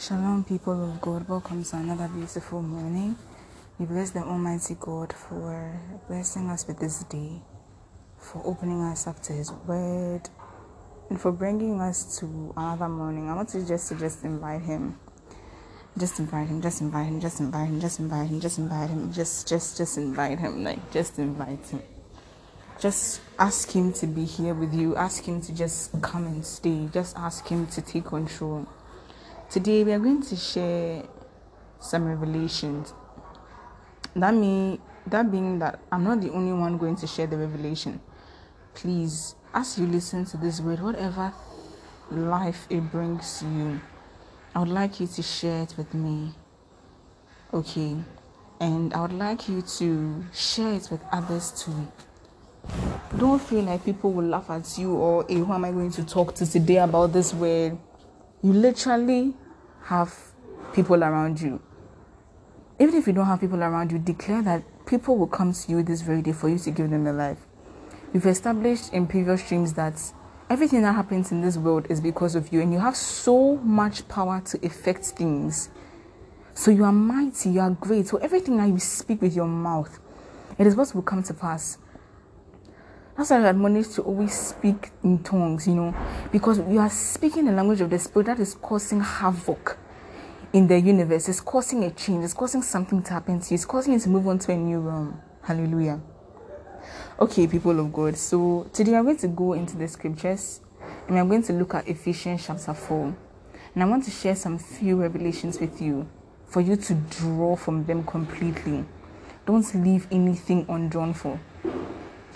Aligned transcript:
Shalom, 0.00 0.44
people 0.44 0.92
of 0.92 1.00
God. 1.00 1.28
Welcome 1.28 1.64
to 1.64 1.76
another 1.76 2.06
beautiful 2.06 2.62
morning. 2.62 3.16
We 3.80 3.86
bless 3.86 4.10
the 4.10 4.20
Almighty 4.20 4.76
God 4.78 5.12
for 5.12 5.76
blessing 6.06 6.48
us 6.50 6.68
with 6.68 6.78
this 6.78 7.02
day, 7.02 7.42
for 8.16 8.40
opening 8.44 8.80
us 8.80 9.08
up 9.08 9.20
to 9.22 9.32
His 9.32 9.50
Word, 9.50 10.30
and 11.10 11.20
for 11.20 11.32
bringing 11.32 11.80
us 11.80 12.16
to 12.20 12.54
another 12.56 12.88
morning. 12.88 13.28
I 13.28 13.34
want 13.34 13.48
to 13.48 13.66
just 13.66 13.88
to 13.88 13.96
just 13.96 14.22
invite 14.22 14.62
Him, 14.62 15.00
just 15.98 16.20
invite 16.20 16.46
Him, 16.46 16.62
just 16.62 16.80
invite 16.80 17.06
Him, 17.08 17.20
just 17.20 17.40
invite 17.40 17.66
Him, 17.66 17.80
just 17.80 17.98
invite 17.98 18.28
Him, 18.28 18.40
just 18.40 18.58
invite 18.58 18.90
Him, 18.90 19.12
just 19.12 19.48
just 19.48 19.76
just 19.76 19.98
invite 19.98 20.38
Him, 20.38 20.62
like 20.62 20.92
just 20.92 21.18
invite 21.18 21.66
Him. 21.66 21.82
Just 22.78 23.20
ask 23.36 23.68
Him 23.72 23.92
to 23.94 24.06
be 24.06 24.24
here 24.24 24.54
with 24.54 24.72
you. 24.72 24.94
Ask 24.94 25.24
Him 25.24 25.40
to 25.40 25.52
just 25.52 26.00
come 26.00 26.28
and 26.28 26.46
stay. 26.46 26.88
Just 26.92 27.16
ask 27.16 27.48
Him 27.48 27.66
to 27.66 27.82
take 27.82 28.04
control 28.04 28.68
Today 29.50 29.82
we 29.82 29.92
are 29.92 29.98
going 29.98 30.20
to 30.20 30.36
share 30.36 31.04
some 31.80 32.04
revelations. 32.04 32.92
That 34.14 34.34
mean 34.34 34.78
that 35.06 35.32
being 35.32 35.58
that 35.60 35.80
I'm 35.90 36.04
not 36.04 36.20
the 36.20 36.30
only 36.32 36.52
one 36.52 36.76
going 36.76 36.96
to 36.96 37.06
share 37.06 37.26
the 37.26 37.38
revelation. 37.38 37.98
Please, 38.74 39.36
as 39.54 39.78
you 39.78 39.86
listen 39.86 40.26
to 40.26 40.36
this 40.36 40.60
word, 40.60 40.80
whatever 40.80 41.32
life 42.10 42.66
it 42.68 42.92
brings 42.92 43.42
you, 43.42 43.80
I 44.54 44.58
would 44.58 44.68
like 44.68 45.00
you 45.00 45.06
to 45.06 45.22
share 45.22 45.62
it 45.62 45.74
with 45.78 45.94
me. 45.94 46.34
Okay. 47.54 47.96
And 48.60 48.92
I 48.92 49.00
would 49.00 49.14
like 49.14 49.48
you 49.48 49.62
to 49.62 50.24
share 50.34 50.74
it 50.74 50.88
with 50.90 51.00
others 51.10 51.52
too. 51.52 51.90
Don't 53.16 53.40
feel 53.40 53.62
like 53.64 53.82
people 53.86 54.12
will 54.12 54.26
laugh 54.26 54.50
at 54.50 54.76
you 54.76 54.92
or 54.92 55.24
hey, 55.26 55.36
who 55.36 55.50
am 55.50 55.64
I 55.64 55.72
going 55.72 55.92
to 55.92 56.04
talk 56.04 56.34
to 56.34 56.44
today 56.44 56.76
about 56.76 57.14
this 57.14 57.32
word? 57.32 57.78
You 58.42 58.52
literally 58.52 59.34
have 59.84 60.14
people 60.72 61.02
around 61.02 61.40
you. 61.40 61.60
Even 62.78 62.94
if 62.94 63.06
you 63.06 63.12
don't 63.12 63.26
have 63.26 63.40
people 63.40 63.62
around 63.62 63.90
you, 63.90 63.98
declare 63.98 64.42
that 64.42 64.62
people 64.86 65.16
will 65.16 65.26
come 65.26 65.52
to 65.52 65.70
you 65.72 65.82
this 65.82 66.02
very 66.02 66.22
day 66.22 66.32
for 66.32 66.48
you 66.48 66.58
to 66.58 66.70
give 66.70 66.90
them 66.90 67.06
a 67.06 67.12
life. 67.12 67.38
We've 68.12 68.26
established 68.26 68.92
in 68.92 69.06
previous 69.06 69.44
streams 69.44 69.72
that 69.74 70.00
everything 70.48 70.82
that 70.82 70.94
happens 70.94 71.32
in 71.32 71.42
this 71.42 71.56
world 71.56 71.86
is 71.90 72.00
because 72.00 72.34
of 72.34 72.52
you, 72.52 72.60
and 72.60 72.72
you 72.72 72.78
have 72.78 72.96
so 72.96 73.56
much 73.56 74.06
power 74.08 74.40
to 74.46 74.64
affect 74.64 75.04
things. 75.06 75.70
So 76.54 76.70
you 76.70 76.84
are 76.84 76.92
mighty, 76.92 77.50
you 77.50 77.60
are 77.60 77.70
great. 77.70 78.06
So 78.06 78.18
everything 78.18 78.56
that 78.58 78.68
you 78.68 78.78
speak 78.78 79.20
with 79.20 79.34
your 79.34 79.46
mouth, 79.46 79.98
it 80.58 80.66
is 80.66 80.74
what 80.76 80.94
will 80.94 81.02
come 81.02 81.22
to 81.24 81.34
pass. 81.34 81.78
That's 83.18 83.30
why 83.30 83.42
I 83.42 83.48
admonish 83.48 83.88
to 83.88 84.02
always 84.02 84.32
speak 84.32 84.92
in 85.02 85.24
tongues, 85.24 85.66
you 85.66 85.74
know, 85.74 85.92
because 86.30 86.60
you 86.60 86.78
are 86.78 86.88
speaking 86.88 87.46
the 87.46 87.52
language 87.52 87.80
of 87.80 87.90
the 87.90 87.98
spirit 87.98 88.26
that 88.26 88.38
is 88.38 88.54
causing 88.54 89.00
havoc 89.00 89.76
in 90.52 90.68
the 90.68 90.78
universe. 90.78 91.28
It's 91.28 91.40
causing 91.40 91.82
a 91.82 91.90
change. 91.90 92.22
It's 92.22 92.32
causing 92.32 92.62
something 92.62 93.02
to 93.02 93.12
happen 93.14 93.40
to 93.40 93.50
you. 93.50 93.56
It's 93.56 93.64
causing 93.64 93.94
you 93.94 93.98
to 93.98 94.08
move 94.08 94.28
on 94.28 94.38
to 94.38 94.52
a 94.52 94.56
new 94.56 94.78
realm. 94.78 95.20
Hallelujah. 95.42 96.00
Okay, 97.18 97.48
people 97.48 97.80
of 97.80 97.92
God. 97.92 98.16
So 98.16 98.70
today 98.72 98.94
I'm 98.94 99.02
going 99.02 99.16
to 99.16 99.26
go 99.26 99.54
into 99.54 99.76
the 99.76 99.88
scriptures 99.88 100.60
and 101.08 101.18
I'm 101.18 101.26
going 101.26 101.42
to 101.42 101.52
look 101.54 101.74
at 101.74 101.88
Ephesians 101.88 102.46
chapter 102.46 102.72
4. 102.72 103.16
And 103.74 103.82
I 103.82 103.86
want 103.86 104.04
to 104.04 104.12
share 104.12 104.36
some 104.36 104.60
few 104.60 104.94
revelations 104.94 105.58
with 105.58 105.82
you 105.82 106.08
for 106.46 106.60
you 106.60 106.76
to 106.76 106.94
draw 106.94 107.56
from 107.56 107.84
them 107.84 108.04
completely. 108.04 108.84
Don't 109.44 109.74
leave 109.74 110.06
anything 110.12 110.66
undrawn 110.68 111.14
for 111.14 111.40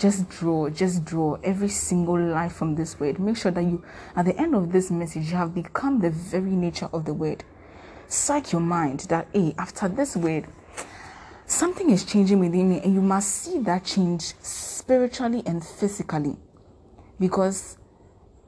just 0.03 0.29
draw, 0.29 0.69
just 0.69 1.05
draw 1.05 1.39
every 1.45 1.69
single 1.69 2.19
life 2.21 2.53
from 2.53 2.75
this 2.75 2.99
word. 2.99 3.21
Make 3.21 3.37
sure 3.37 3.53
that 3.53 3.63
you, 3.63 3.85
at 4.17 4.25
the 4.25 4.37
end 4.37 4.57
of 4.57 4.73
this 4.73 4.91
message, 4.91 5.31
you 5.31 5.37
have 5.37 5.55
become 5.55 6.01
the 6.01 6.11
very 6.11 6.51
nature 6.51 6.89
of 6.93 7.05
the 7.05 7.15
word. 7.15 7.45
Psych 8.09 8.51
your 8.51 8.61
mind 8.61 9.01
that, 9.11 9.29
hey, 9.33 9.55
after 9.57 9.87
this 9.87 10.17
word, 10.17 10.47
something 11.47 11.89
is 11.89 12.05
changing 12.05 12.41
within 12.41 12.69
me, 12.69 12.81
and 12.81 12.93
you 12.93 13.01
must 13.01 13.31
see 13.31 13.61
that 13.61 13.85
change 13.85 14.35
spiritually 14.43 15.45
and 15.47 15.65
physically 15.65 16.37
because 17.21 17.79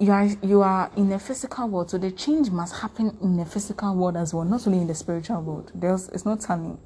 you 0.01 0.11
are 0.11 0.25
you 0.43 0.63
are 0.63 0.91
in 0.97 1.13
a 1.13 1.19
physical 1.21 1.69
world 1.69 1.89
so 1.89 1.97
the 1.97 2.11
change 2.11 2.51
must 2.51 2.75
happen 2.75 3.17
in 3.23 3.37
the 3.37 3.45
physical 3.45 3.95
world 3.95 4.17
as 4.17 4.35
well 4.35 4.45
not 4.45 4.67
only 4.67 4.81
in 4.81 4.89
the 4.89 4.95
spiritual 4.95 5.41
world 5.41 5.71
there's 5.77 6.09
it's 6.09 6.25
not 6.25 6.41
timing 6.41 6.77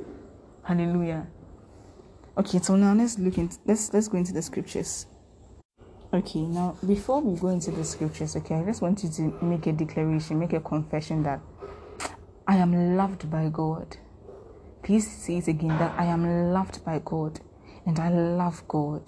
hallelujah 0.63 1.27
Okay, 2.39 2.61
so 2.61 2.77
now 2.77 2.95
let's 2.95 3.19
look 3.19 3.37
into 3.37 3.59
let's 3.67 3.93
let's 3.93 4.07
go 4.07 4.17
into 4.17 4.33
the 4.33 4.43
scriptures. 4.43 5.07
Okay, 6.13 6.39
now 6.43 6.77
before 6.87 7.21
we 7.21 7.37
go 7.37 7.49
into 7.49 7.73
the 7.73 7.83
scriptures, 7.83 8.37
okay, 8.37 8.55
I 8.55 8.65
just 8.65 8.81
want 8.81 9.03
you 9.03 9.11
to 9.11 9.45
make 9.45 9.67
a 9.67 9.73
declaration, 9.73 10.39
make 10.39 10.53
a 10.53 10.61
confession 10.61 11.25
that 11.25 11.41
I 12.47 12.59
am 12.59 12.97
loved 12.97 13.29
by 13.29 13.49
God. 13.49 13.97
Please 14.85 15.11
say 15.11 15.39
it 15.39 15.49
again 15.49 15.77
that 15.79 15.99
I 15.99 16.05
am 16.05 16.53
loved 16.53 16.85
by 16.85 17.03
God 17.05 17.41
and 17.85 17.99
I 17.99 18.11
love 18.11 18.63
God. 18.69 19.03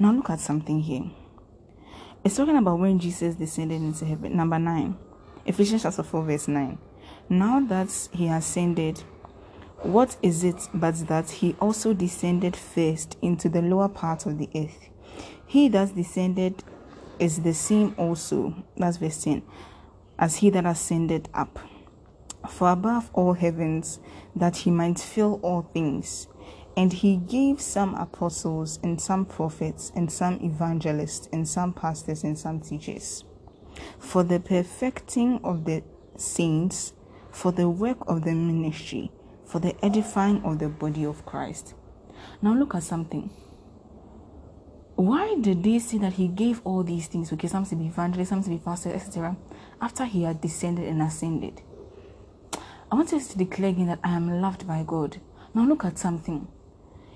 Now 0.00 0.10
look 0.10 0.28
at 0.28 0.40
something 0.40 0.80
here. 0.80 1.12
It's 2.24 2.36
talking 2.36 2.56
about 2.56 2.80
when 2.80 2.98
Jesus 2.98 3.36
descended 3.36 3.80
into 3.80 4.04
heaven. 4.04 4.36
Number 4.36 4.58
nine. 4.58 4.96
Ephesians 5.46 5.82
chapter 5.82 6.02
4, 6.02 6.22
verse 6.24 6.48
9. 6.48 6.78
Now 7.28 7.60
that 7.60 8.08
he 8.12 8.26
ascended 8.26 9.04
what 9.84 10.16
is 10.22 10.44
it 10.44 10.68
but 10.72 10.94
that 11.08 11.30
he 11.30 11.54
also 11.60 11.92
descended 11.92 12.56
first 12.56 13.18
into 13.20 13.50
the 13.50 13.60
lower 13.60 13.88
part 13.88 14.24
of 14.24 14.38
the 14.38 14.48
earth? 14.54 14.88
He 15.46 15.68
that 15.68 15.94
descended 15.94 16.64
is 17.18 17.42
the 17.42 17.52
same 17.52 17.94
also, 17.98 18.54
that's 18.76 18.96
verse 18.96 19.22
10, 19.22 19.42
as 20.18 20.36
he 20.36 20.48
that 20.50 20.64
ascended 20.64 21.28
up. 21.34 21.58
For 22.48 22.70
above 22.70 23.10
all 23.12 23.34
heavens, 23.34 24.00
that 24.34 24.56
he 24.56 24.70
might 24.70 24.98
fill 24.98 25.38
all 25.42 25.62
things. 25.74 26.28
And 26.76 26.92
he 26.92 27.16
gave 27.16 27.60
some 27.60 27.94
apostles, 27.94 28.80
and 28.82 29.00
some 29.00 29.26
prophets, 29.26 29.92
and 29.94 30.10
some 30.10 30.40
evangelists, 30.42 31.28
and 31.32 31.46
some 31.46 31.72
pastors, 31.72 32.24
and 32.24 32.38
some 32.38 32.60
teachers, 32.60 33.24
for 33.98 34.24
the 34.24 34.40
perfecting 34.40 35.40
of 35.44 35.66
the 35.66 35.84
saints, 36.16 36.94
for 37.30 37.52
the 37.52 37.68
work 37.68 37.98
of 38.08 38.24
the 38.24 38.32
ministry 38.32 39.10
for 39.54 39.60
the 39.60 39.84
edifying 39.84 40.42
of 40.42 40.58
the 40.58 40.68
body 40.68 41.04
of 41.04 41.24
Christ. 41.24 41.74
Now 42.42 42.54
look 42.54 42.74
at 42.74 42.82
something. 42.82 43.30
Why 44.96 45.36
did 45.40 45.62
they 45.62 45.78
say 45.78 45.98
that 45.98 46.14
he 46.14 46.26
gave 46.26 46.60
all 46.64 46.82
these 46.82 47.06
things? 47.06 47.32
Okay, 47.32 47.46
some 47.46 47.64
to 47.66 47.76
be 47.76 47.86
evangelist, 47.86 48.30
some 48.30 48.42
to 48.42 48.50
be 48.50 48.58
pastor, 48.58 48.92
etc. 48.92 49.36
After 49.80 50.06
he 50.06 50.24
had 50.24 50.40
descended 50.40 50.88
and 50.88 51.00
ascended. 51.00 51.62
I 52.90 52.96
want 52.96 53.12
us 53.12 53.28
to 53.28 53.38
declare 53.38 53.70
again 53.70 53.86
that 53.86 54.00
I 54.02 54.16
am 54.16 54.40
loved 54.40 54.66
by 54.66 54.82
God. 54.84 55.20
Now 55.54 55.64
look 55.64 55.84
at 55.84 55.98
something. 56.00 56.48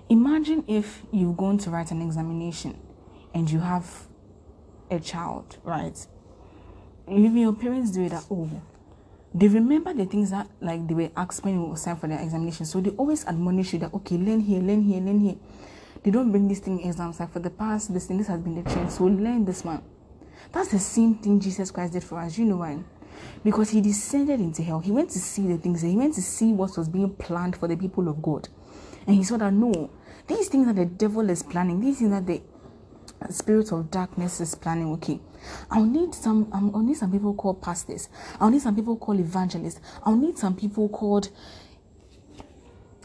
Imagine 0.09 0.63
if 0.69 1.03
you're 1.11 1.35
going 1.35 1.59
to 1.59 1.71
write 1.71 1.91
an 1.91 2.01
examination 2.01 2.79
and 3.35 3.51
you 3.51 3.59
have 3.59 4.07
a 4.93 5.01
child, 5.01 5.59
right? 5.65 6.07
Even 7.11 7.37
your 7.39 7.53
parents 7.53 7.91
do 7.91 8.05
it 8.05 8.13
at 8.13 8.27
oh, 8.31 8.63
they 9.35 9.49
remember 9.49 9.93
the 9.93 10.07
things 10.07 10.31
that 10.31 10.49
like 10.61 10.87
they 10.89 10.95
were 10.95 11.11
asked 11.17 11.45
when 11.45 11.63
it 11.63 11.69
was 11.69 11.85
for 11.85 12.07
their 12.07 12.21
examination. 12.21 12.67
So 12.67 12.81
they 12.81 12.91
always 12.91 13.27
admonish 13.27 13.73
you 13.75 13.79
that 13.81 13.93
okay, 13.95 14.17
learn 14.17 14.41
here, 14.41 14.61
learn 14.61 14.83
here, 14.83 15.01
learn 15.01 15.21
here. 15.21 15.37
They 16.03 16.11
don't 16.11 16.31
bring 16.31 16.49
this 16.49 16.61
thing 16.61 16.81
exams 16.87 17.21
like 17.21 17.33
for 17.33 17.41
the 17.41 17.51
past 17.51 17.93
this 17.93 18.07
thing, 18.07 18.19
this 18.19 18.29
has 18.29 18.41
been 18.41 18.63
the 18.63 18.71
trend. 18.71 18.91
So 18.91 19.05
learn 19.05 19.45
this 19.45 19.65
one. 19.65 19.83
That's 20.53 20.71
the 20.71 20.79
same 20.79 21.17
thing 21.17 21.41
Jesus 21.41 21.71
Christ 21.71 21.93
did 21.93 22.05
for 22.05 22.19
us. 22.19 22.39
You 22.39 22.47
know 22.47 22.57
why? 22.59 22.79
Because 23.45 23.71
he 23.71 23.81
descended 23.81 24.41
into 24.41 24.63
hell. 24.63 24.81
He 24.81 24.93
went 24.93 25.11
to 25.11 25.19
see 25.19 25.47
the 25.47 25.59
things. 25.59 25.83
He 25.83 25.97
went 25.97 26.15
to 26.15 26.23
see 26.23 26.53
what 26.53 26.77
was 26.77 26.89
being 26.89 27.15
planned 27.15 27.57
for 27.57 27.69
the 27.69 27.77
people 27.77 28.09
of 28.09 28.23
God. 28.23 28.49
And 29.07 29.17
he 29.17 29.25
saw 29.25 29.37
that 29.39 29.53
no, 29.53 29.91
these 30.27 30.49
things 30.49 30.67
that 30.67 30.77
the 30.77 30.87
devil 30.87 31.29
is 31.29 31.43
planning, 31.43 31.81
these 31.81 31.99
things 31.99 32.11
that 32.11 32.27
the 32.27 32.41
spirit 33.33 33.73
of 33.73 33.91
darkness 33.91 34.41
is 34.41 34.55
planning, 34.55 34.93
okay, 34.95 35.21
I'll 35.71 35.85
need 35.85 36.15
some. 36.15 36.49
Um, 36.53 36.73
I'll 36.75 36.83
need 36.83 36.97
some 36.97 37.13
people 37.13 37.35
called 37.35 37.63
pastors. 37.63 38.09
I'll 38.41 38.51
need 38.51 38.63
some 38.63 38.75
people 38.75 38.97
called 38.97 39.21
evangelists. 39.21 39.81
I'll 40.05 40.17
need 40.17 40.39
some 40.39 40.57
people 40.57 40.89
called 40.89 41.31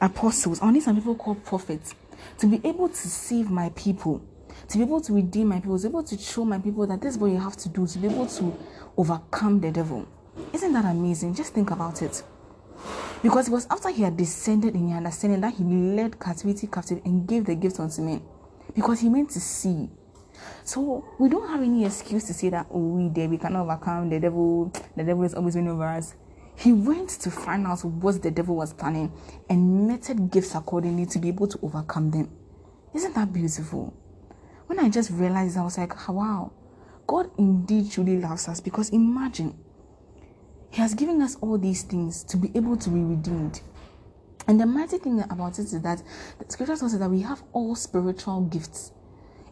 apostles. 0.02 0.62
I'll 0.62 0.72
need 0.72 0.84
some 0.84 0.96
people 0.96 1.16
called 1.16 1.44
prophets 1.46 1.96
to 2.40 2.48
be 2.48 2.62
able 2.68 2.90
to 2.90 2.96
save 2.96 3.50
my 3.50 3.70
people, 3.70 4.22
to 4.68 4.78
be 4.78 4.84
able 4.84 5.02
to 5.02 5.14
redeem 5.14 5.48
my 5.48 5.60
people, 5.60 5.78
to 5.78 5.84
be 5.84 5.90
able 5.90 6.04
to 6.04 6.18
show 6.18 6.46
my 6.46 6.60
people 6.60 6.86
that 6.88 7.02
this 7.02 7.16
is 7.16 7.20
what 7.20 7.28
you 7.28 7.40
have 7.40 7.58
to 7.58 7.70
do 7.70 7.88
to 7.88 8.00
be 8.00 8.08
able 8.08 8.28
to 8.28 8.56
overcome 8.98 9.60
the 9.60 9.72
devil. 9.72 10.08
Isn't 10.52 10.74
that 10.74 10.86
amazing? 10.86 11.36
Just 11.36 11.54
think 11.54 11.72
about 11.72 12.02
it. 12.02 12.24
Because 13.22 13.48
it 13.48 13.52
was 13.52 13.68
after 13.70 13.90
he 13.90 14.02
had 14.02 14.18
descended 14.18 14.76
in 14.76 14.92
understanding 14.92 15.42
that 15.42 15.54
he 15.54 15.64
led 15.64 16.20
captivity 16.20 16.68
captive 16.68 17.02
and 17.06 17.28
gave 17.28 17.46
the 17.46 17.56
gift 17.56 17.80
unto 17.80 18.02
men. 18.02 18.22
Because 18.76 19.00
he 19.00 19.10
meant 19.10 19.30
to 19.32 19.40
see 19.40 19.90
so 20.64 21.06
we 21.20 21.30
don't 21.30 21.48
have 21.48 21.62
any 21.62 21.86
excuse 21.86 22.24
to 22.26 22.34
say 22.34 22.50
that 22.50 22.68
oh 22.72 22.80
we 22.80 23.10
there 23.10 23.30
we 23.30 23.38
cannot 23.38 23.64
overcome 23.64 24.10
the 24.10 24.20
devil. 24.20 24.72
The 24.96 25.04
devil 25.04 25.24
is 25.24 25.34
always 25.34 25.56
winning 25.56 25.72
over 25.72 25.86
us. 25.86 26.16
He 26.56 26.72
went 26.72 27.10
to 27.10 27.32
find 27.32 27.66
out 27.66 27.84
what 27.84 28.22
the 28.22 28.32
devil 28.32 28.56
was 28.56 28.74
planning 28.74 29.12
and 29.50 29.88
meted 29.88 30.32
gifts 30.32 30.56
accordingly 30.56 31.06
to 31.08 31.20
be 31.20 31.30
able 31.30 31.48
to 31.48 31.60
overcome 31.64 32.12
them. 32.12 32.30
Isn't 32.94 33.16
that 33.16 33.34
beautiful? 33.34 33.94
When 34.68 34.80
I 34.80 34.90
just 34.90 35.10
realized, 35.12 35.58
I 35.58 35.64
was 35.64 35.78
like, 35.78 35.94
ah, 36.08 36.12
wow, 36.12 36.52
God 37.08 37.32
indeed 37.38 37.92
truly 37.92 38.20
loves 38.20 38.48
us 38.48 38.60
because 38.60 38.90
imagine 38.90 39.58
He 40.70 40.78
has 40.78 40.94
given 40.94 41.22
us 41.22 41.36
all 41.42 41.58
these 41.58 41.84
things 41.84 42.24
to 42.26 42.38
be 42.38 42.52
able 42.56 42.78
to 42.78 42.90
be 42.90 43.00
redeemed. 43.00 43.62
And 44.48 44.60
the 44.60 44.66
mighty 44.66 44.98
thing 44.98 45.22
about 45.30 45.58
it 45.58 45.64
is 45.64 45.82
that 45.82 46.04
the 46.40 46.52
scripture 46.52 46.76
tells 46.78 46.94
us 46.94 47.00
that 47.00 47.10
we 47.10 47.22
have 47.22 47.44
all 47.54 47.76
spiritual 47.76 48.42
gifts. 48.42 48.92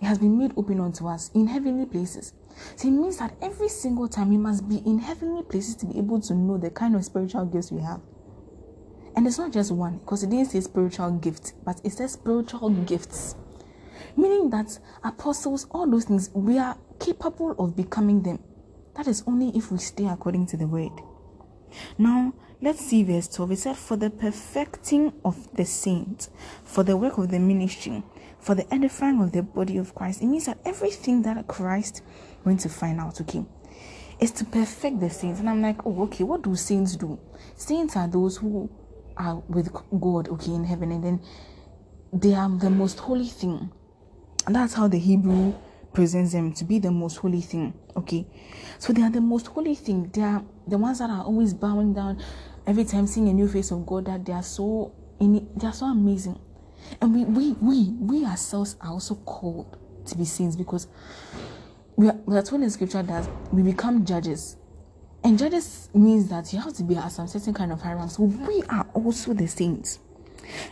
It 0.02 0.06
has 0.06 0.18
been 0.18 0.38
made 0.38 0.54
open 0.58 0.80
unto 0.80 1.08
us 1.08 1.30
in 1.36 1.48
heavenly 1.48 1.86
places. 1.86 2.34
So 2.76 2.88
it 2.88 2.92
means 2.92 3.18
that 3.18 3.36
every 3.42 3.70
single 3.70 4.08
time 4.08 4.30
we 4.30 4.38
must 4.38 4.68
be 4.68 4.78
in 4.78 5.00
heavenly 5.00 5.44
places 5.44 5.76
to 5.78 5.86
be 5.86 5.98
able 6.00 6.20
to 6.22 6.34
know 6.34 6.58
the 6.58 6.72
kind 6.72 6.96
of 6.96 7.06
spiritual 7.06 7.46
gifts 7.46 7.72
we 7.72 7.82
have. 7.82 8.02
And 9.16 9.28
it's 9.28 9.38
not 9.38 9.54
just 9.54 9.72
one, 9.72 10.00
because 10.00 10.24
it 10.24 10.30
didn't 10.30 10.52
say 10.52 10.62
spiritual 10.62 11.12
gift, 11.12 11.54
but 11.64 11.80
it 11.84 11.92
says 11.92 12.14
spiritual 12.14 12.70
gifts. 12.70 13.36
Meaning 14.16 14.50
that 14.50 14.80
apostles, 15.04 15.68
all 15.72 15.90
those 15.90 16.06
things, 16.06 16.32
we 16.34 16.58
are 16.58 16.78
capable 17.00 17.52
of 17.60 17.76
becoming 17.76 18.24
them. 18.24 18.40
That 18.96 19.08
is 19.08 19.24
only 19.28 19.56
if 19.56 19.72
we 19.72 19.78
stay 19.78 20.08
according 20.08 20.48
to 20.48 20.58
the 20.58 20.68
word. 20.68 20.92
Now, 21.98 22.34
let's 22.62 22.80
see 22.80 23.04
verse 23.04 23.28
12. 23.28 23.52
It 23.52 23.60
said, 23.60 23.78
For 23.78 23.98
the 23.98 24.10
perfecting 24.10 25.14
of 25.24 25.54
the 25.56 25.66
saints, 25.66 26.30
for 26.64 26.84
the 26.84 26.98
work 26.98 27.18
of 27.18 27.30
the 27.30 27.40
ministry, 27.40 28.04
for 28.42 28.56
the 28.56 28.72
edifying 28.74 29.22
of 29.22 29.32
the 29.32 29.44
body 29.44 29.78
of 29.78 29.96
Christ. 29.96 30.22
It 30.22 30.26
means 30.28 30.46
that 30.46 30.60
everything 30.66 31.22
that 31.24 31.48
Christ 31.48 32.02
went 32.44 32.60
to 32.62 32.70
find 32.70 33.00
out, 33.00 33.22
okay, 33.22 33.46
is 34.20 34.32
to 34.32 34.46
perfect 34.46 35.00
the 35.00 35.10
saints. 35.10 35.40
And 35.40 35.50
I'm 35.50 35.62
like, 35.62 35.86
oh, 35.86 36.04
okay, 36.04 36.24
what 36.24 36.42
do 36.42 36.56
saints 36.56 36.96
do? 36.96 37.20
Saints 37.56 37.96
are 37.96 38.08
those 38.08 38.38
who 38.38 38.70
are 39.18 39.44
with 39.48 39.72
God, 40.00 40.28
okay, 40.30 40.54
in 40.54 40.64
heaven, 40.64 40.92
and 40.92 41.04
then 41.04 41.22
they 42.14 42.34
are 42.34 42.50
the 42.50 42.70
most 42.70 43.00
holy 43.00 43.28
thing. 43.28 43.72
And 44.46 44.56
that's 44.56 44.74
how 44.74 44.88
the 44.88 44.98
Hebrew 44.98 45.54
presents 45.94 46.32
them 46.34 46.54
to 46.54 46.64
be 46.64 46.80
the 46.80 46.92
most 46.92 47.18
holy 47.18 47.42
thing. 47.42 47.74
Okay, 47.96 48.26
so 48.80 48.94
they 48.94 49.02
are 49.02 49.10
the 49.10 49.22
most 49.22 49.48
holy 49.48 49.76
thing. 49.76 50.10
They 50.14 50.22
are 50.22 50.44
the 50.68 50.78
ones 50.78 51.00
that 51.00 51.10
are 51.10 51.24
always 51.24 51.54
bowing 51.54 51.94
down 51.94 52.22
every 52.66 52.86
time 52.86 53.08
seeing 53.08 53.30
a 53.30 53.34
new 53.34 53.48
face 53.48 53.72
of 53.72 53.86
God. 53.86 54.06
That 54.06 54.26
they 54.26 54.34
are 54.34 54.44
so 54.44 54.94
in 55.20 55.50
they 55.56 55.68
are 55.68 55.74
so 55.74 55.88
amazing, 55.88 56.40
and 57.02 57.14
we 57.14 57.26
we 57.26 57.52
we 57.54 57.90
we 58.00 58.26
ourselves 58.26 58.76
are 58.82 58.92
also 58.92 59.16
called 59.16 59.78
to 60.06 60.18
be 60.18 60.26
saints 60.26 60.56
because 60.56 60.88
we 61.96 62.10
are, 62.10 62.18
that's 62.28 62.52
what 62.52 62.62
the 62.62 62.70
scripture 62.70 63.04
does. 63.04 63.30
We 63.52 63.64
become 63.64 64.06
judges. 64.06 64.58
And 65.24 65.38
judges 65.38 65.90
means 65.94 66.30
that 66.30 66.52
you 66.52 66.60
have 66.60 66.74
to 66.74 66.84
be 66.84 66.96
at 66.96 67.12
some 67.12 67.28
certain 67.28 67.54
kind 67.54 67.72
of 67.72 67.82
high 67.82 67.94
rank. 67.94 68.12
So 68.12 68.24
we 68.24 68.64
are 68.70 68.88
also 68.94 69.34
the 69.34 69.48
saints. 69.48 70.00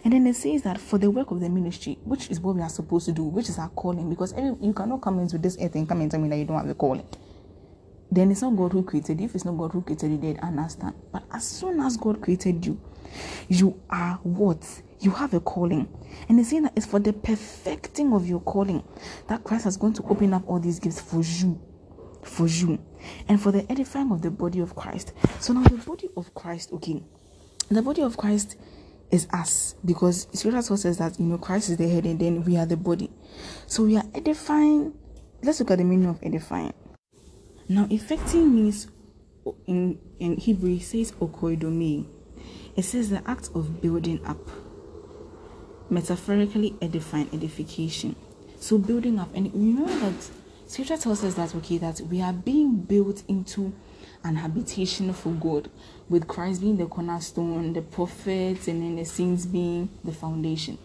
And 0.04 0.14
then 0.14 0.26
it 0.26 0.36
says 0.36 0.64
that 0.64 0.80
for 0.80 0.98
the 0.98 1.12
work 1.12 1.30
of 1.32 1.40
the 1.40 1.50
ministry, 1.50 2.00
which 2.04 2.32
is 2.32 2.40
what 2.40 2.56
we 2.56 2.62
are 2.62 2.70
supposed 2.70 3.06
to 3.06 3.12
do, 3.12 3.24
which 3.24 3.50
is 3.50 3.60
our 3.60 3.70
calling, 3.70 4.10
because 4.10 4.34
every, 4.34 4.56
you 4.60 4.74
cannot 4.74 5.02
come 5.02 5.20
into 5.20 5.38
this 5.38 5.56
earth 5.62 5.76
and 5.76 5.88
come 5.88 6.02
and 6.02 6.10
tell 6.10 6.20
me 6.20 6.30
that 6.30 6.38
you 6.38 6.46
don't 6.46 6.58
have 6.58 6.70
a 6.70 6.74
calling. 6.74 7.06
Then 8.12 8.32
it's 8.32 8.42
not 8.42 8.56
God 8.56 8.74
who 8.74 8.84
created. 8.84 9.22
If 9.22 9.36
it's 9.36 9.46
not 9.46 9.58
God 9.58 9.72
who 9.72 9.82
created 9.82 10.12
you, 10.12 10.18
then 10.18 10.40
understand. 10.40 10.96
But 11.12 11.24
as 11.32 11.48
soon 11.48 11.80
as 11.80 11.98
God 11.98 12.22
created 12.22 12.66
you, 12.66 12.80
you 13.48 13.80
are 13.90 14.20
what? 14.24 14.66
You 15.00 15.12
have 15.12 15.34
a 15.34 15.40
calling. 15.40 15.88
And 16.28 16.40
it's 16.40 16.50
saying 16.50 16.64
that 16.64 16.74
it's 16.76 16.86
for 16.86 17.00
the 17.00 17.14
perfecting 17.14 18.14
of 18.14 18.28
your 18.28 18.42
calling 18.42 18.84
that 19.28 19.44
Christ 19.44 19.68
is 19.68 19.78
going 19.78 19.94
to 19.94 20.04
open 20.04 20.34
up 20.34 20.44
all 20.48 20.60
these 20.60 20.80
gifts 20.80 21.00
for 21.00 21.22
you. 21.22 21.62
For 22.24 22.48
you. 22.48 22.80
And 23.28 23.42
for 23.42 23.52
the 23.52 23.70
edifying 23.72 24.12
of 24.12 24.22
the 24.22 24.32
body 24.32 24.60
of 24.60 24.76
Christ. 24.76 25.14
So 25.40 25.54
now 25.54 25.64
the 25.64 25.78
body 25.78 26.10
of 26.18 26.34
Christ, 26.34 26.72
okay. 26.74 27.04
The 27.70 27.82
body 27.82 28.02
of 28.02 28.18
Christ 28.18 28.58
is 29.12 29.28
us 29.32 29.76
because 29.86 30.28
scripture 30.34 30.58
also 30.58 30.76
says 30.76 30.98
that 30.98 31.20
you 31.20 31.26
know 31.26 31.38
Christ 31.38 31.70
is 31.70 31.78
the 31.78 31.88
head 31.88 32.06
and 32.06 32.20
then 32.20 32.44
we 32.44 32.58
are 32.58 32.66
the 32.66 32.78
body. 32.78 33.10
So 33.68 33.84
we 33.84 33.98
are 33.98 34.04
edifying. 34.14 34.94
Let's 35.42 35.60
look 35.60 35.72
at 35.72 35.78
the 35.78 35.84
meaning 35.84 36.10
of 36.10 36.20
edifying. 36.22 36.74
Now, 37.72 37.86
effecting 37.92 38.56
means 38.56 38.88
in 39.68 40.00
in 40.20 40.38
Hebrew 40.38 40.74
it 40.74 40.82
says 40.82 41.12
oikodome. 41.14 42.08
It 42.76 42.82
says 42.82 43.12
the 43.12 43.22
act 43.30 43.52
of 43.54 43.80
building 43.80 44.26
up. 44.26 44.40
Metaphorically 45.92 46.76
edifying, 46.82 47.30
edification. 47.32 48.16
So 48.60 48.80
building 48.80 49.20
up, 49.20 49.30
and 49.36 49.54
remember 49.54 49.94
that 50.00 50.30
Scripture 50.66 50.98
tells 50.98 51.24
us 51.24 51.36
that 51.36 51.54
okay, 51.56 51.78
that 51.78 52.02
we 52.02 52.22
are 52.24 52.34
being 52.34 52.76
built 52.76 53.22
into 53.28 53.72
an 54.24 54.38
habitation 54.38 55.14
for 55.14 55.30
God, 55.34 55.70
with 56.10 56.28
Christ 56.28 56.62
being 56.62 56.78
the 56.78 56.88
cornerstone, 56.88 57.74
the 57.74 57.84
prophets, 57.84 58.68
and 58.68 58.82
then 58.82 58.96
the 58.96 59.06
saints 59.06 59.46
being 59.46 59.90
the 60.04 60.12
foundation. 60.12 60.80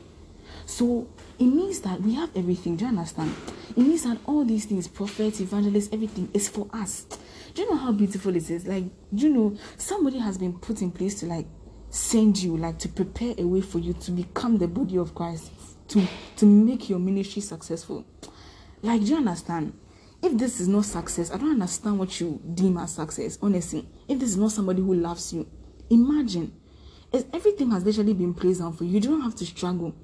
So 0.67 1.09
it 1.39 1.47
means 1.47 1.81
that 1.81 2.01
we 2.01 2.15
have 2.15 2.31
everything. 2.37 2.77
Do 2.77 2.85
you 2.85 2.91
understand? 2.91 3.35
It 3.71 3.79
means 3.79 4.03
that 4.05 4.19
all 4.27 4.45
these 4.45 4.65
things, 4.67 4.89
prophets, 4.89 5.41
evangelists, 5.41 5.91
everything 5.93 6.29
is 6.33 6.49
for 6.49 6.69
us. 6.73 7.07
Do 7.55 7.63
you 7.63 7.71
know 7.71 7.77
how 7.77 7.93
beautiful 7.93 8.35
it 8.35 8.51
is? 8.51 8.67
Like, 8.67 8.85
you 9.13 9.29
know 9.29 9.57
somebody 9.77 10.19
has 10.19 10.39
been 10.39 10.59
put 10.59 10.83
in 10.83 10.91
place 10.91 11.21
to 11.21 11.27
like 11.27 11.47
send 11.91 12.43
you, 12.43 12.57
like 12.57 12.79
to 12.81 12.89
prepare 12.89 13.35
a 13.39 13.45
way 13.45 13.61
for 13.61 13.79
you 13.79 13.93
to 13.93 14.11
become 14.11 14.59
the 14.59 14.69
body 14.69 14.97
of 14.99 15.15
Christ, 15.15 15.51
to 15.89 16.07
to 16.37 16.47
make 16.47 16.89
your 16.89 16.99
ministry 16.99 17.43
successful. 17.43 18.05
Like, 18.83 19.01
do 19.01 19.07
you 19.07 19.17
understand? 19.17 19.73
if 20.25 20.39
this 20.39 20.59
is 20.59 20.69
not 20.69 20.87
success, 20.87 21.31
I 21.31 21.37
don't 21.37 21.51
understand 21.51 21.99
what 21.99 22.19
you 22.19 22.41
deem 22.55 22.79
as 22.79 22.95
success. 22.95 23.39
Honestly, 23.43 23.87
if 24.09 24.19
this 24.19 24.31
is 24.31 24.37
not 24.39 24.53
somebody 24.53 24.81
who 24.81 24.95
loves 24.95 25.33
you, 25.35 25.47
imagine. 25.91 26.53
Everything 27.33 27.71
has 27.71 27.85
literally 27.85 28.15
been 28.15 28.33
placed 28.33 28.61
down 28.61 28.73
for 28.73 28.85
you. 28.85 28.93
You 28.93 29.01
don't 29.01 29.21
have 29.21 29.35
to 29.37 29.45
struggle. 29.45 29.95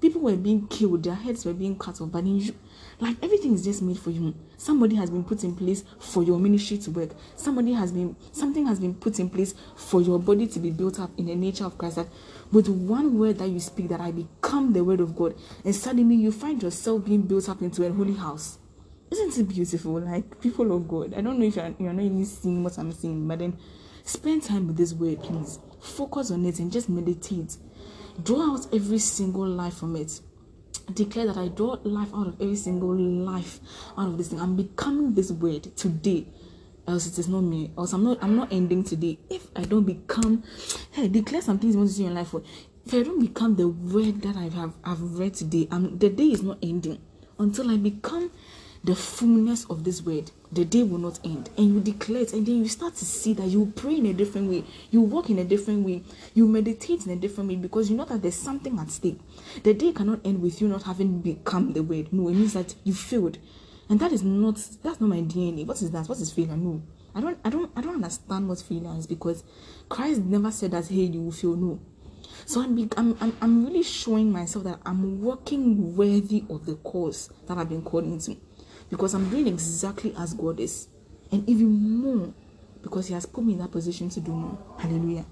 People 0.00 0.20
were 0.20 0.36
being 0.36 0.66
killed, 0.68 1.02
their 1.02 1.14
heads 1.14 1.44
were 1.44 1.52
being 1.52 1.76
cut 1.76 2.00
off, 2.00 2.12
but 2.12 2.24
you, 2.24 2.54
like 3.00 3.16
everything 3.22 3.54
is 3.54 3.64
just 3.64 3.82
made 3.82 3.98
for 3.98 4.10
you. 4.10 4.34
Somebody 4.56 4.96
has 4.96 5.10
been 5.10 5.24
put 5.24 5.42
in 5.42 5.56
place 5.56 5.84
for 5.98 6.22
your 6.22 6.38
ministry 6.38 6.78
to 6.78 6.90
work. 6.90 7.10
Somebody 7.36 7.72
has 7.72 7.90
been 7.90 8.14
something 8.32 8.66
has 8.66 8.78
been 8.78 8.94
put 8.94 9.18
in 9.18 9.28
place 9.28 9.54
for 9.76 10.00
your 10.00 10.18
body 10.18 10.46
to 10.46 10.58
be 10.60 10.70
built 10.70 11.00
up 11.00 11.10
in 11.18 11.26
the 11.26 11.34
nature 11.34 11.64
of 11.64 11.76
Christ. 11.76 11.96
That 11.96 12.06
with 12.52 12.68
one 12.68 13.18
word 13.18 13.38
that 13.38 13.48
you 13.48 13.60
speak, 13.60 13.88
that 13.88 14.00
I 14.00 14.12
become 14.12 14.72
the 14.72 14.84
word 14.84 15.00
of 15.00 15.16
God, 15.16 15.34
and 15.64 15.74
suddenly 15.74 16.16
you 16.16 16.32
find 16.32 16.62
yourself 16.62 17.04
being 17.04 17.22
built 17.22 17.48
up 17.48 17.60
into 17.62 17.84
a 17.84 17.92
holy 17.92 18.14
house 18.14 18.58
isn't 19.10 19.38
it 19.38 19.48
beautiful? 19.48 20.00
Like 20.00 20.40
people 20.40 20.74
of 20.74 20.86
God. 20.86 21.14
I 21.14 21.20
don't 21.20 21.38
know 21.38 21.46
if 21.46 21.56
you're, 21.56 21.74
you're 21.78 21.92
not 21.92 22.02
even 22.02 22.24
seeing 22.24 22.62
what 22.62 22.78
I'm 22.78 22.92
seeing, 22.92 23.26
but 23.26 23.38
then 23.38 23.56
spend 24.08 24.42
time 24.42 24.66
with 24.66 24.76
this 24.76 24.92
word, 24.92 25.22
please. 25.22 25.58
Focus 25.80 26.30
on 26.30 26.44
it 26.44 26.58
and 26.58 26.72
just 26.72 26.88
meditate. 26.88 27.56
Draw 28.22 28.54
out 28.54 28.66
every 28.74 28.98
single 28.98 29.46
life 29.46 29.74
from 29.74 29.96
it. 29.96 30.20
Declare 30.92 31.26
that 31.26 31.36
I 31.36 31.48
draw 31.48 31.76
life 31.84 32.08
out 32.14 32.28
of 32.28 32.40
every 32.40 32.56
single 32.56 32.96
life 32.96 33.60
out 33.96 34.08
of 34.08 34.18
this 34.18 34.28
thing. 34.28 34.40
I'm 34.40 34.56
becoming 34.56 35.14
this 35.14 35.30
word 35.30 35.76
today. 35.76 36.26
Else 36.86 37.06
it 37.06 37.18
is 37.18 37.28
not 37.28 37.42
me. 37.42 37.70
Else 37.76 37.92
I'm 37.92 38.02
not 38.02 38.18
I'm 38.22 38.34
not 38.34 38.50
ending 38.50 38.82
today. 38.82 39.18
If 39.28 39.48
I 39.54 39.62
don't 39.62 39.84
become 39.84 40.42
hey, 40.92 41.08
declare 41.08 41.42
some 41.42 41.58
things 41.58 41.74
you 41.74 41.80
want 41.80 41.90
to 41.90 41.96
see 41.96 42.06
in 42.06 42.14
life 42.14 42.28
for 42.28 42.42
if 42.86 42.94
I 42.94 43.02
don't 43.02 43.20
become 43.20 43.56
the 43.56 43.68
word 43.68 44.22
that 44.22 44.36
I 44.36 44.48
have 44.48 44.72
I've 44.82 45.18
read 45.18 45.34
today, 45.34 45.68
I'm, 45.70 45.98
the 45.98 46.08
day 46.08 46.28
is 46.28 46.42
not 46.42 46.56
ending 46.62 46.98
until 47.38 47.70
I 47.70 47.76
become 47.76 48.30
the 48.84 48.94
fullness 48.94 49.64
of 49.66 49.84
this 49.84 50.02
word, 50.02 50.30
the 50.52 50.64
day 50.64 50.82
will 50.82 50.98
not 50.98 51.18
end. 51.24 51.50
And 51.56 51.74
you 51.74 51.80
declare 51.80 52.22
it, 52.22 52.32
and 52.32 52.46
then 52.46 52.56
you 52.56 52.68
start 52.68 52.94
to 52.96 53.04
see 53.04 53.34
that 53.34 53.46
you 53.46 53.72
pray 53.76 53.96
in 53.96 54.06
a 54.06 54.12
different 54.12 54.48
way, 54.48 54.64
you 54.90 55.00
walk 55.00 55.30
in 55.30 55.38
a 55.38 55.44
different 55.44 55.84
way, 55.84 56.02
you 56.34 56.46
meditate 56.46 57.06
in 57.06 57.12
a 57.12 57.16
different 57.16 57.50
way 57.50 57.56
because 57.56 57.90
you 57.90 57.96
know 57.96 58.04
that 58.04 58.22
there's 58.22 58.34
something 58.34 58.78
at 58.78 58.90
stake. 58.90 59.18
The 59.62 59.74
day 59.74 59.92
cannot 59.92 60.20
end 60.24 60.40
with 60.40 60.60
you 60.60 60.68
not 60.68 60.84
having 60.84 61.20
become 61.20 61.72
the 61.72 61.82
word. 61.82 62.12
No, 62.12 62.28
it 62.28 62.34
means 62.34 62.54
that 62.54 62.74
you 62.84 62.94
failed. 62.94 63.38
And 63.88 63.98
that 64.00 64.12
is 64.12 64.22
not 64.22 64.56
that's 64.82 65.00
not 65.00 65.08
my 65.08 65.22
DNA. 65.22 65.66
What 65.66 65.80
is 65.80 65.90
that? 65.92 66.08
What 66.08 66.18
is 66.18 66.32
failure? 66.32 66.56
No. 66.56 66.82
I 67.14 67.20
don't 67.20 67.38
I 67.44 67.50
don't 67.50 67.70
I 67.74 67.80
don't 67.80 67.94
understand 67.96 68.48
what 68.48 68.60
failure 68.60 68.94
is 68.98 69.06
because 69.06 69.42
Christ 69.88 70.20
never 70.20 70.50
said 70.50 70.72
that 70.72 70.88
hey 70.88 71.04
you 71.04 71.22
will 71.22 71.32
fail. 71.32 71.56
No. 71.56 71.80
So 72.44 72.62
I'm, 72.62 72.88
I'm, 72.96 73.16
I'm, 73.20 73.36
I'm 73.40 73.66
really 73.66 73.82
showing 73.82 74.30
myself 74.30 74.64
that 74.64 74.78
I'm 74.86 75.20
working 75.20 75.96
worthy 75.96 76.44
of 76.48 76.66
the 76.66 76.76
cause 76.76 77.30
that 77.46 77.58
I've 77.58 77.68
been 77.68 77.82
called 77.82 78.04
into 78.04 78.36
because 78.90 79.14
I'm 79.14 79.28
doing 79.30 79.46
exactly 79.46 80.14
as 80.18 80.34
God 80.34 80.60
is, 80.60 80.88
and 81.30 81.48
even 81.48 81.68
more 82.02 82.32
because 82.82 83.08
He 83.08 83.14
has 83.14 83.26
put 83.26 83.44
me 83.44 83.54
in 83.54 83.58
that 83.60 83.70
position 83.70 84.08
to 84.10 84.20
do 84.20 84.32
more. 84.32 84.58
Hallelujah. 84.78 85.24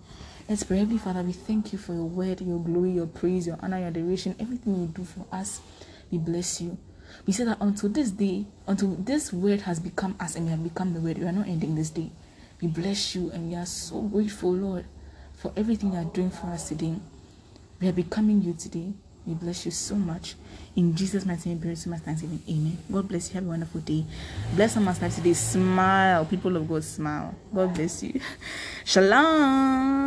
Let's 0.49 0.63
pray. 0.63 0.79
Heavenly 0.79 0.99
Father, 0.99 1.23
we 1.23 1.33
thank 1.33 1.73
you 1.73 1.79
for 1.79 1.93
your 1.93 2.05
word, 2.05 2.41
your 2.41 2.61
glory, 2.61 2.93
your 2.93 3.07
praise, 3.07 3.47
your 3.47 3.59
honor, 3.63 3.79
your 3.79 3.89
adoration, 3.89 4.37
everything 4.39 4.81
you 4.81 4.87
do 4.87 5.05
for 5.05 5.27
us. 5.33 5.61
We 6.11 6.19
bless 6.19 6.61
you. 6.61 6.79
We 7.27 7.33
say 7.33 7.45
that 7.45 7.59
until 7.61 7.89
this 7.89 8.11
day, 8.11 8.47
until 8.67 8.91
this 8.95 9.33
word 9.33 9.63
has 9.63 9.81
become 9.81 10.17
us 10.21 10.37
and 10.37 10.45
we 10.45 10.51
have 10.51 10.63
become 10.63 10.95
the 10.95 11.01
word, 11.01 11.19
we 11.19 11.25
are 11.25 11.33
not 11.33 11.49
ending 11.49 11.75
this 11.75 11.91
day. 11.91 12.11
We 12.61 12.69
bless 12.69 13.15
you 13.15 13.31
and 13.31 13.51
we 13.51 13.57
are 13.57 13.67
so 13.67 14.03
grateful, 14.03 14.53
Lord, 14.53 14.85
for 15.35 15.53
everything 15.57 15.93
you 15.93 15.99
are 15.99 16.05
doing 16.05 16.31
for 16.31 16.47
us 16.49 16.69
today. 16.69 16.95
We 17.81 17.89
are 17.89 17.93
becoming 17.93 18.43
you 18.43 18.55
today. 18.55 18.93
We 19.27 19.35
bless 19.35 19.65
you 19.65 19.73
so 19.73 19.97
much. 19.97 20.37
In 20.77 20.95
Jesus' 20.95 21.25
mighty 21.27 21.49
name, 21.49 21.75
so 21.77 21.91
much 21.91 22.01
thanksgiving. 22.01 22.43
Amen. 22.49 22.79
God 22.93 23.09
bless 23.09 23.29
you. 23.29 23.35
Have 23.35 23.47
a 23.47 23.49
wonderful 23.49 23.81
day. 23.81 24.05
Bless 24.55 24.75
someone's 24.75 25.03
life 25.03 25.15
today. 25.15 25.33
Smile. 25.33 26.25
People 26.27 26.57
of 26.57 26.69
God, 26.69 26.85
smile. 26.85 27.35
God 27.53 27.75
bless 27.75 28.03
you. 28.03 28.21
Shalom. 28.85 30.07